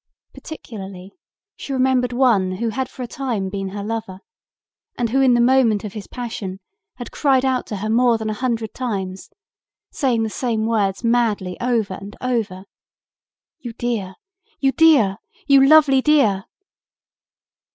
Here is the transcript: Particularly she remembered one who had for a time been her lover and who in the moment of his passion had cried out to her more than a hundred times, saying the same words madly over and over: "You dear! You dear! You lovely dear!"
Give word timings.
Particularly 0.33 1.11
she 1.55 1.73
remembered 1.73 2.11
one 2.11 2.53
who 2.53 2.69
had 2.69 2.89
for 2.89 3.03
a 3.03 3.07
time 3.07 3.49
been 3.49 3.69
her 3.69 3.83
lover 3.83 4.21
and 4.97 5.11
who 5.11 5.21
in 5.21 5.35
the 5.35 5.39
moment 5.39 5.83
of 5.83 5.93
his 5.93 6.07
passion 6.07 6.59
had 6.95 7.11
cried 7.11 7.45
out 7.45 7.67
to 7.67 7.75
her 7.75 7.87
more 7.91 8.17
than 8.17 8.27
a 8.27 8.33
hundred 8.33 8.73
times, 8.73 9.29
saying 9.91 10.23
the 10.23 10.29
same 10.31 10.65
words 10.65 11.03
madly 11.03 11.55
over 11.61 11.93
and 11.93 12.15
over: 12.19 12.65
"You 13.59 13.73
dear! 13.73 14.15
You 14.59 14.71
dear! 14.71 15.17
You 15.45 15.67
lovely 15.67 16.01
dear!" 16.01 16.45